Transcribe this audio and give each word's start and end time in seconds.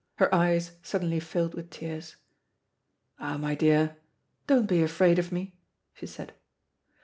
Her 0.15 0.33
eyes 0.33 0.71
suddenly 0.81 1.19
filled 1.19 1.53
with 1.53 1.69
tears. 1.69 2.15
"Ah, 3.19 3.37
my 3.37 3.53
dear, 3.53 3.97
don't 4.47 4.65
be 4.65 4.81
afraid 4.81 5.19
of 5.19 5.31
me," 5.31 5.53
she 5.93 6.07
said. 6.07 6.33